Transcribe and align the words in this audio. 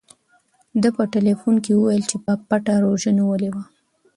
ده 0.81 0.89
په 0.95 1.03
ټیلیفون 1.13 1.55
کې 1.63 1.71
وویل 1.75 2.03
چې 2.09 2.17
په 2.25 2.33
پټه 2.47 2.75
روژه 2.83 3.11
نیولې 3.19 3.49
وه. 3.53 3.63